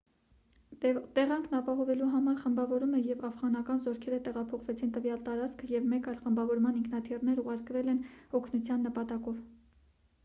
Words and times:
տեղանքն 1.17 1.57
ապահովելու 1.57 2.07
համար 2.13 2.39
խմբավորումը 2.45 3.01
և 3.09 3.21
աֆղանական 3.29 3.83
զորքերը 3.89 4.19
տեղափոխվեցին 4.29 4.95
տվյալ 4.97 5.23
տարածք 5.29 5.63
և 5.75 5.87
մեկ 5.93 6.11
այլ 6.15 6.19
խմբավորման 6.25 6.81
ինքնաթիռներ 6.83 7.45
ուղարկվել 7.47 7.95
են 7.97 8.05
օգնության 8.41 8.87
նպատակով 8.91 9.41